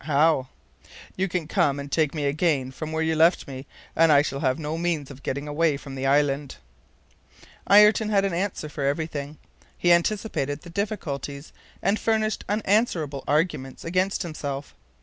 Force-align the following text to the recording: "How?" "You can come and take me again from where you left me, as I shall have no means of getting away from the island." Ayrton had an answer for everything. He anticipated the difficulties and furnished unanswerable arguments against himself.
"How?" 0.05 0.47
"You 1.15 1.27
can 1.27 1.47
come 1.47 1.79
and 1.79 1.91
take 1.91 2.15
me 2.15 2.25
again 2.25 2.71
from 2.71 2.91
where 2.91 3.03
you 3.03 3.15
left 3.15 3.47
me, 3.47 3.67
as 3.95 4.09
I 4.09 4.23
shall 4.23 4.39
have 4.39 4.57
no 4.57 4.75
means 4.75 5.11
of 5.11 5.21
getting 5.21 5.47
away 5.47 5.77
from 5.77 5.93
the 5.93 6.07
island." 6.07 6.55
Ayrton 7.69 8.09
had 8.09 8.25
an 8.25 8.33
answer 8.33 8.67
for 8.67 8.83
everything. 8.83 9.37
He 9.77 9.93
anticipated 9.93 10.61
the 10.61 10.71
difficulties 10.71 11.53
and 11.83 11.99
furnished 11.99 12.43
unanswerable 12.49 13.23
arguments 13.27 13.85
against 13.85 14.23
himself. 14.23 14.73